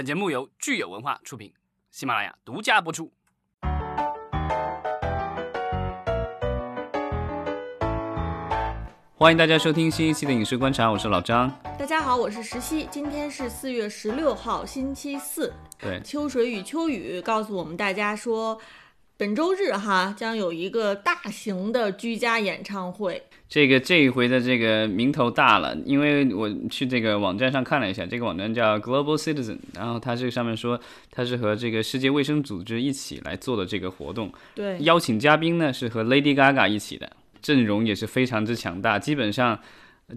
[0.00, 1.52] 本节目由聚友文化出品，
[1.90, 3.12] 喜马拉雅独家播出。
[9.14, 11.54] 欢迎大家收听新一期的影视观察，我是老张。
[11.78, 12.88] 大家好，我是石溪。
[12.90, 15.52] 今天是四月十六号，星期四。
[15.78, 18.58] 对，秋水与秋雨告诉我们大家说，
[19.20, 23.22] 本周日哈将有一个大型的居家演唱会。
[23.50, 30.80] 这个这一回的这个名头大了，因为我去这个网站上看了一下，这个网站叫 Global Citizen，然后它这个上面说
[31.10, 34.32] 它是和这个世界卫生组织一起来做的这个活动。
[34.54, 37.12] 对，邀请嘉宾呢是和 Lady Gaga 一起的。
[37.42, 39.58] 阵容也是非常之强大，基本上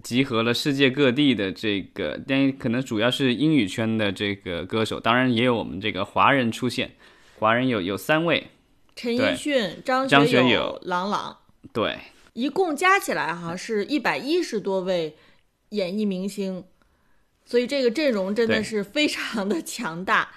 [0.02, 6.92] 集合了世界各地的这个，但可能主要是英语圈的这个歌手，当然也有我们这个华人出现。
[7.38, 8.46] 华人有有三位：
[8.96, 11.38] 陈奕迅、张学友、郎朗。
[11.72, 11.98] 对，
[12.34, 15.16] 一共加起来哈是一百一十多位
[15.70, 16.64] 演艺明星，
[17.44, 20.28] 所以这个阵容真的是非常的强大。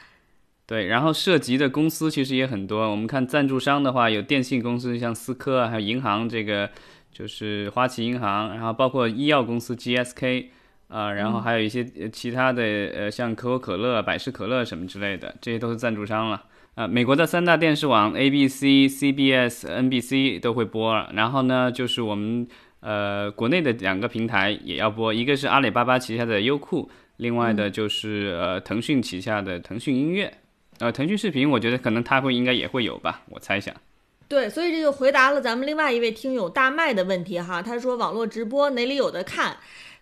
[0.66, 2.91] 对，然后涉及的公司其实也很多。
[2.91, 6.69] 我们看赞助商的话，有电信公司，像思科啊，还有银行，这个
[7.11, 10.47] 就是花旗银行，然后包括医药公司 GSK
[10.89, 16.44] 啊，然后还有一些其他的，呃，像可口可乐、百事可乐什么之类的，这些都是赞助商了。
[16.78, 20.94] 啊，美国的三大电视网 ABC、CBS、NBC 都会播。
[21.11, 22.47] 然后呢，就是我们
[22.81, 30.31] 呃国内的两个平台也要播，一个是阿里巴巴旗下的优酷，另外的就是呃腾讯旗下的腾讯音乐。
[30.78, 33.73] 呃，腾讯视频，我觉得可能它会应该也会有吧，我猜想。
[34.28, 37.59] 对，所以这就回答了咱们另外一位听友大麦的问题哈。
[37.59, 39.58] 他说网络直播哪里有的看？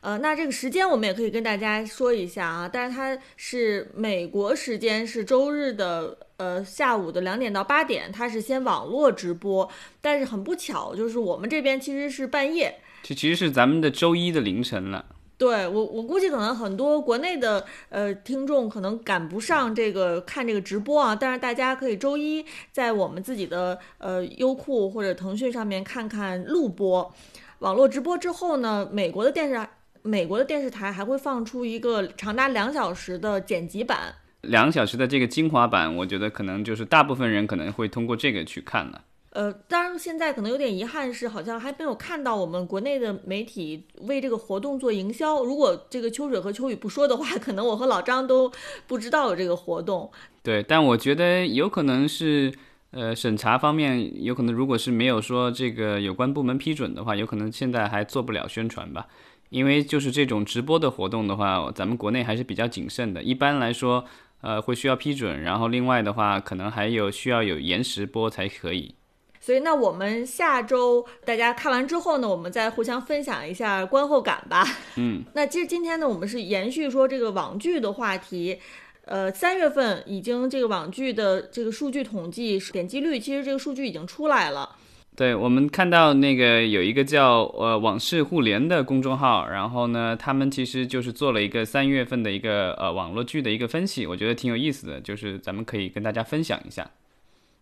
[0.05, 2.69] 呃，那这个时间我们也可以跟大家说一下啊。
[2.71, 9.67] 但是它是美国时间是周日的呃下午的两点到八点，它是先网络直播。
[10.01, 15.03] 但是很不巧，就是我们这边其实是半夜，这其实是咱们的周一的凌晨了。
[15.39, 27.11] 对我，我估计可能很多国内的呃听众可能赶不上这个看这个直播啊，但是大家可以周一在我们自己的呃优酷或者腾讯上面看看录播。
[27.59, 29.67] 网络直播之后呢，美国的电视
[30.05, 39.01] 美国的电视台还会放出一个长达两小时的剪辑版，两小时的这个精华版，我觉得可能就是大部分人可能会通过这个去看了。
[39.31, 45.43] 呃，当然现在可能有点遗憾，是好像还没有看到我们国内的媒体为这个活动做营销。
[45.43, 48.49] 如果这个秋水和秋雨不说的话，可能我和老张都
[48.85, 50.09] 不知道有这个活动。
[50.43, 52.53] 对，但我觉得有可能是，
[52.91, 59.07] 呃，审查方面有可能，如果是没有说这个有关部门批准的话，有可能现在还做不了宣传吧。
[59.55, 63.23] 因为就是这种直播的活动的话，咱们国内还是比较谨慎的。
[63.23, 64.03] 一般来说，
[64.41, 68.95] 呃，会需要批准，然后另外的话，可能还有需要有延时播才可以。
[69.39, 74.67] 所以，那我们下周大家看完之后呢，我们再互相分享一下观后感吧。
[74.97, 78.59] 嗯， 那其实今天呢，我们是延续说这个网剧的话题。
[79.05, 84.75] 呃，三月份已经这个网剧的这个数据统计点击率，其实这个数据已经出来了。
[85.15, 96.85] 对，我们看到那个有一个叫呃网视互联的公众号，然后呢，他们其实就是做了一个三月份的一个呃网络剧的一个分析，我觉得挺有意思的，就是咱们可以跟大家分享一下。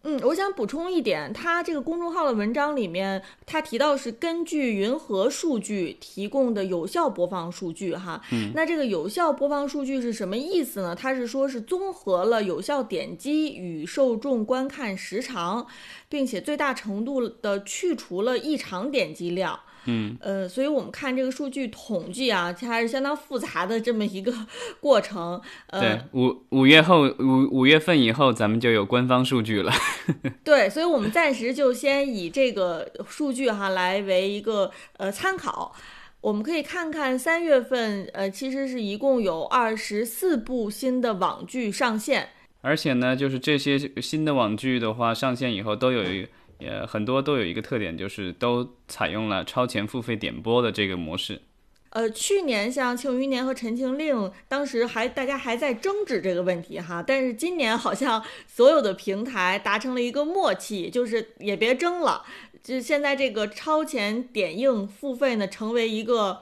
[0.06, 10.94] 嗯，我想补充一点，他这个公众号的文章里面，他提到是根据云和数据提供的有效播放数据，哈，嗯，那这个有效播放数据是什么意思呢？
[10.94, 15.66] 它是说是综合了有效点击与受众观看时长，
[16.10, 19.58] 并且最大程度的去除了异常点击量。
[19.86, 24.34] 嗯呃，所以我们看这个数据统计啊，它还是相当复杂的这么一个
[24.80, 25.42] 过程。
[25.72, 29.72] 对，五五月后五五月份以后，咱们就有官方数据了。
[30.44, 35.76] 对，所以我们暂时就先以这个数据哈来为一个呃参考。
[36.22, 42.30] 我们可以看看三月份，呃，其实是一共有二十四部新的网剧上线，
[42.62, 46.26] 而且呢，就是这些新的网剧的话，上线以后都有一。
[46.64, 51.42] 也，很多都有一个特点，就是都采用了超前付费点播的这个模式。
[51.90, 54.16] 呃，去年像《庆余年》和《陈情令》，
[54.48, 62.24] 当时还大家还在争执这个问题哈，但是今年好像所有的平台达成了一个默契，就是也别争了，
[62.64, 66.42] 就现在这个超前点映付费呢，成为一个。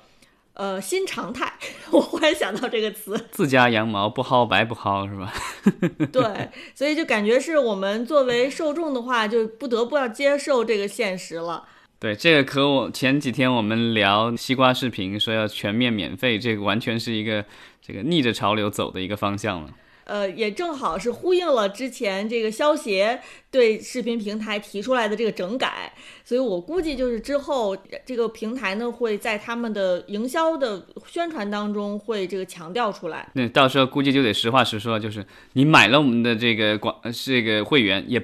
[0.53, 1.51] 呃，新常态，
[1.92, 5.33] 我忽然想到这个词，自家羊毛不薅白不薅，是吧？
[6.12, 11.65] 对，所以就感觉是我们作为受众的话，就不得不要接受这个现实了。
[12.00, 17.45] 对，这个和我前几天我们聊西瓜视频说要全面免费，这个完全是一个
[17.81, 19.69] 这个逆着潮流走的一个方向了。
[20.03, 25.94] 呃，也正好是呼应了之前这个消协对视频平台提出来的这个整改，
[26.25, 33.30] 所以我估计就是之后这个平台呢会在他们的营销的宣传当中会这个强调出来。
[33.33, 38.21] 那到时候估计就得实话实说，就是你买了我们的这个广这个会员，也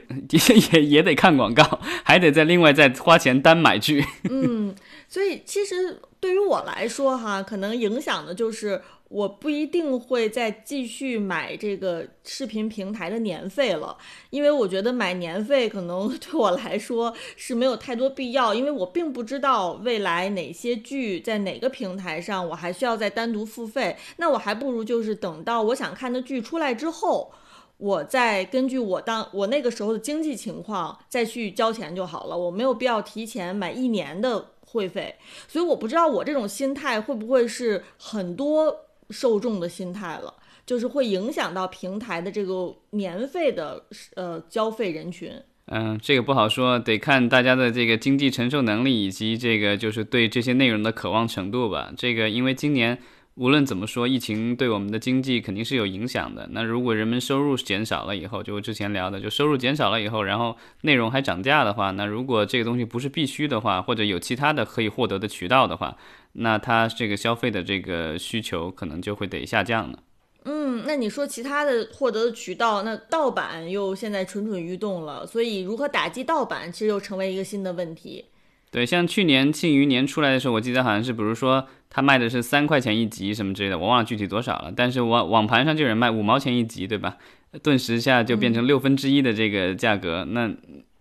[0.71, 4.03] 也也得看广告，还得再另外再花钱单买剧。
[4.29, 4.73] 嗯，
[5.07, 8.81] 所以其实对于我来说哈，可能影响的就是。
[9.09, 13.97] 我不一定会再继续买这个视频平台的年费了，
[14.31, 27.31] 因为我觉得买年费可能 对我来说是没有太多必要，因为我并不知道未来哪些剧在哪个平台上我还需要再单独付费，那我还不如就是等到我想看的剧出来之后，
[27.77, 35.15] 我再根据我当我那个时候的经济情况再去交钱就好了，我没有必要提前买一年的会费，
[35.47, 38.83] 所以我不知道我这种心态会不会是很多。
[39.09, 40.33] 受众的心态了，
[40.65, 45.31] 就是会影响到平台的这个年费的呃交费人群。
[45.69, 51.91] 嗯，这个不好说，得看大家的这个经济承受能力以及这个就是对这些内容的渴望程度吧。
[51.97, 52.97] 这个因为今年
[53.37, 56.49] 无论怎么说，疫情对我们的经济肯定是有影响的。
[56.53, 65.95] 那如果人们收入减少了以后，就之前聊的，就收入减少了以后，然后内容还涨价的话，那如果这个东西不是必须的话，或者有其他的可以获得的渠道的话。
[66.33, 69.99] 那它这个消费的这个需求可能就会得下降了。
[70.45, 78.25] 嗯，那你说其他的获得的渠道，那盗版又现在蠢蠢欲动了，所以如何打击盗版，其实又成为一个新的问题。
[78.71, 84.73] 对，像去年《庆余年》出来的时候，我记得好像是，比如说他卖的是三块钱一集什么之类的，我忘了具体多少了。
[84.75, 87.17] 但是网网盘上就有人卖五毛钱一集，对吧？
[87.63, 90.53] 顿时一下就变成六分之一的这个价格，那。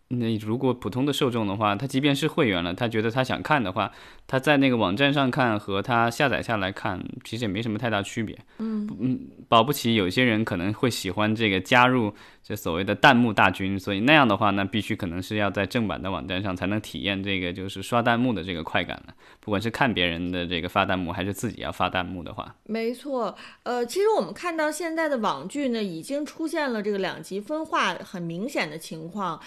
[0.08, 3.90] 那如果普通的受众的话，他即便是会员了，他觉得他想看的话，
[4.28, 8.38] 他在那个网站上看和他下载下来看，其实也没什么太大区别。
[8.58, 19.14] 嗯嗯，保不齐有些人可能会喜欢这个加入这所谓的弹幕大军，所以那样的话，那必须可能是要在正版的网站上才能体验这个就是刷弹幕的这个快感了。
[19.40, 23.36] 不管是看别人的这个发弹幕，还是自己要发弹幕的话，没错。
[23.64, 29.40] 呃，其实我们看到现在的网剧呢，已经出现了这个两极分化很明显的情况。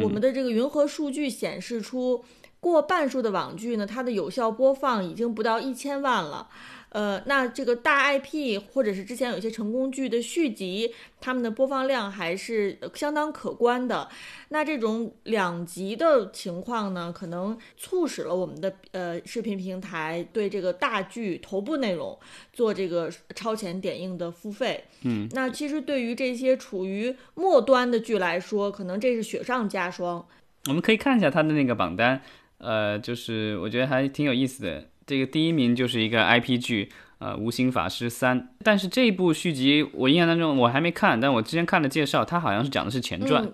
[0.00, 2.24] 我们的这个云和数据显示出，
[2.60, 6.48] 过半数的网剧呢，它的有效播放已经不到一千万了。
[6.92, 10.92] 呃，那这个大 IP 或者是之前有一些成功剧的续集，
[11.22, 14.06] 他们的播放量还是相当可观的。
[14.50, 22.18] 那这种两极的情况呢，可能促使了我们的呃视频平台对这个大剧头部内容
[22.52, 24.84] 做这个超前点映的付费。
[25.04, 30.26] 嗯，那其实对于这些处于末端的剧来说，可能这是雪上加霜。
[30.68, 32.20] 我们可以看一下它的那个榜单，
[32.58, 34.88] 呃，就是我觉得还挺有意思的。
[35.06, 36.88] 这个第一名就是一个 IP 剧，
[37.18, 38.40] 呃，《无心法师三》。
[38.62, 43.52] 但是这一部续集，我印象当中我还没看，但我之前看了介绍，它好像是讲的是前传，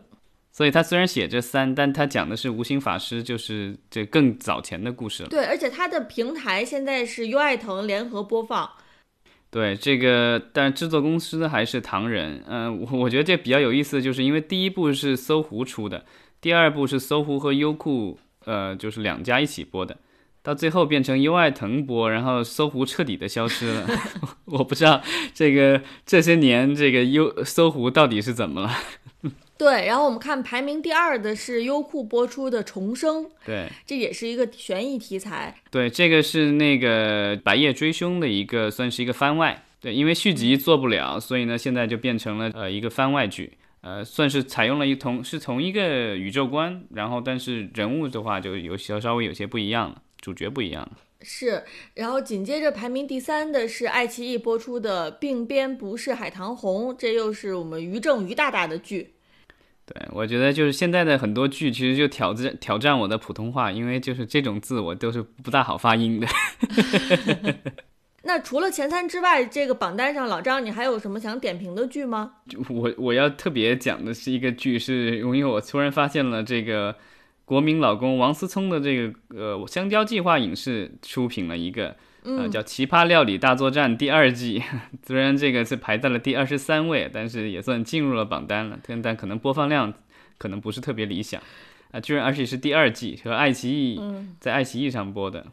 [0.53, 5.29] 所以它虽然写着三，但它讲的是无心法师，就是这更早前的故事了。
[5.29, 8.69] 对，而且它的平台现在是优爱腾联合播放。
[9.51, 12.45] 对，这个，但制作公司还是唐人。
[12.47, 16.05] 嗯，我我觉得这比较有意思，就是因为第一部是搜狐出的，
[16.41, 19.97] 第二部是搜狐和优酷，呃，就是两家一起播的。
[20.49, 23.87] 到最后变成优爱腾播，然后搜狐彻底的消失了。
[24.47, 25.03] 我不知道
[25.35, 28.75] 这个这些年这个优搜狐到底是怎么了。
[29.59, 35.55] 对，然后我们看排名第二的是优酷播出的《重生》，对，这也是一个悬疑题材。
[35.71, 39.67] 对，这个是那个《白夜追凶》的一个，算是一个番外。
[39.83, 43.59] 对，因为续集做不了，所以呢，现在就变成了呃一个番外剧。
[43.83, 50.03] 呃，算是采用了一同是同一个宇宙观，然后但是人物的话就有稍稍微有些不一样了。
[50.21, 50.89] 主角不一样
[51.23, 59.15] 是，然后紧接着排名第三的是爱奇艺播出的《鬓边不是海棠红》，这又是我们于正于大大的剧。
[59.85, 66.29] 对，我觉得就是现在的很多剧其实就挑战挑战我的普通话，因为就是这种字我都是不大好发音的。
[68.23, 72.35] 那除了前三之外，这个榜单上老张，你还有什么想点评的剧吗？
[72.69, 76.95] 我我要特别讲的是一个剧，是因为我突然发现了这个。
[77.49, 84.63] 国民老公王思聪的这个呃香蕉计划影视出品了一个呃叫《奇葩料理大作战》第二季，
[85.03, 89.95] 虽然这个是排在了第二十三位，但是也算进入了榜单了，但但可能播放量
[90.37, 91.41] 可能不是特别理想。
[91.91, 93.99] 啊，居然而且是第二季和爱奇艺
[94.39, 95.47] 在爱奇艺上播的。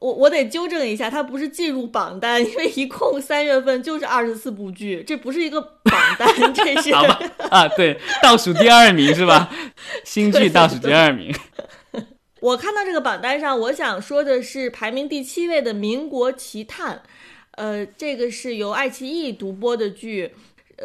[0.00, 7.20] 我我得纠正一下，它不是进入榜单，因为一共三月份就是二十四部剧，这不是一个榜单，这是 好吧？
[7.50, 9.50] 啊，对，倒数第二名是吧？
[10.04, 11.34] 新剧倒数第二名。
[12.40, 16.96] 我看到这个榜单上，我想说的是排名第七位的《民国奇探》，
[17.56, 20.32] 呃，这个是由爱奇艺独播的剧，呃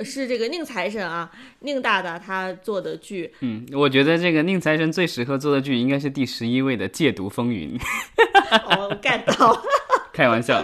[0.04, 3.34] 是这个宁财神啊，宁大大他做的剧。
[3.42, 7.78] 嗯，我觉得这个宁财神最适合做的剧应该是第十一位的《戒毒风云》。
[8.78, 9.62] 哦，get 到。
[10.14, 10.64] 开玩笑。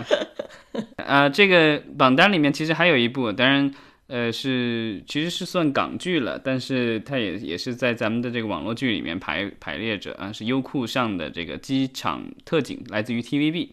[0.98, 3.74] 啊，这个榜单里面其实还有一部，当然，
[4.07, 13.69] 呃，是其实是算港剧了，但是它也也是在咱们的这个网络剧里面排排列着啊，是优酷上的这个机场特警，来自于 TVB，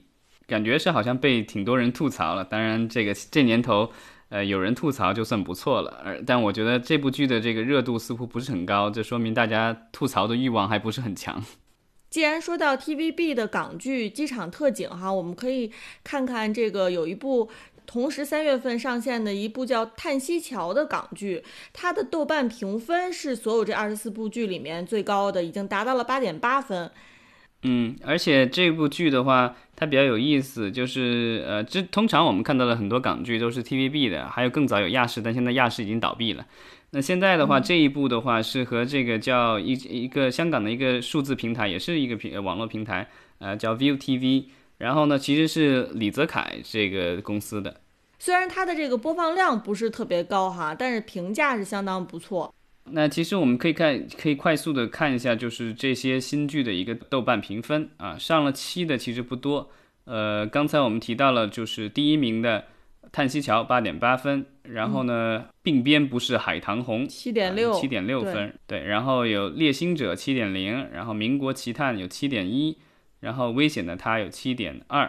[0.47, 2.43] 感觉是好像被挺多人吐槽了。
[2.43, 3.93] 当然，这个这年头，
[4.29, 6.03] 呃，有人吐槽就算不错了。
[6.05, 11.45] 而但我觉得这部剧的这个热度似乎不是很高，这说明大家吐槽的欲望还不是很强。
[12.11, 17.51] 既然说到 TVB 的港剧《机场特警》哈，我们可以看看这个有一部
[17.85, 26.91] 同时三月份上线的一部叫《叹息桥》的港剧，它的豆瓣评分是所有这二十四部剧里面最高的，已经达到了八点八分。
[27.69, 36.47] 嗯，而且这部剧的话，它比较有意思，就是呃，这通常我们看到的很多港剧都是 TVB 的，还有更早有亚视，但现在亚视已经倒闭了。
[36.91, 43.09] 那现在的话，这一部的话是和这个叫一一个香港的一个数字平台，也是一个平网络平台，
[43.39, 44.45] 呃，叫 View TV。
[44.79, 47.81] 然后呢，其实是李泽楷这个公司的。
[48.19, 52.55] 虽然它的这个播放量不是特别高哈，但是评价是相当不错。
[52.91, 59.71] 那其实我们可以看，可以快速的看一下，就是这些新剧的一个豆瓣评分啊，上了七的其实不多。
[60.05, 62.65] 呃，刚才我们提到了，就是第一名的。
[63.13, 72.77] 叹息桥八点八分，然后呢，鬓边不是海棠红七点六七点六分，对，然后有猎星者七点零，然后民国奇探有七点一，
[73.21, 75.09] 然后危险的他有七点二，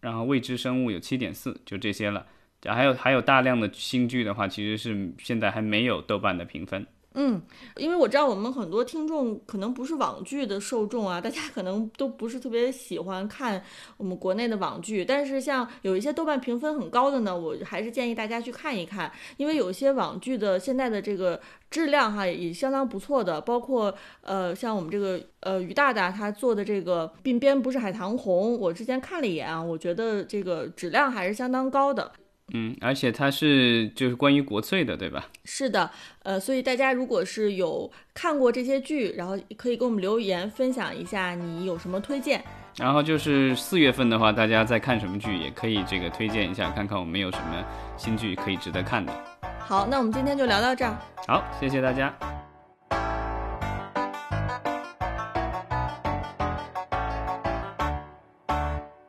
[0.00, 2.26] 然后未知生物有七点四，就这些了。
[2.64, 6.84] 还有还有大量的新剧的话，其实是现在还没有豆瓣的评分。
[7.18, 7.40] 嗯，
[7.76, 13.62] 因为我知道我们很多听众可能不是网剧的受众啊，大家可能都不是特别喜欢看
[13.96, 15.02] 我们国内的网剧。
[15.02, 32.12] 但是像有一些豆瓣评分很高的呢，我还是建议大家去看一看，因为有些网剧的现在的这个质量哈也相当不错的，包括呃像我们这个呃于大大他做的这个鬓边不是海棠红，我之前看了一眼啊，我觉得这个质量还是相当高的。
[32.54, 35.26] 嗯，而且它是就是关于国粹的，对吧？
[35.44, 35.90] 是的，
[36.22, 42.42] 呃，所以大家如果是有看过这些剧，然后可以给我们留言分享一下你有什么推荐。
[42.78, 47.64] 然后就是四月份的话，大家在看什么剧，也可以这个推荐一下，看看我们有什么
[47.96, 49.12] 新剧可以值得看的。
[49.58, 50.96] 好，那我们今天就聊到这儿。
[51.26, 52.14] 好，谢谢大家。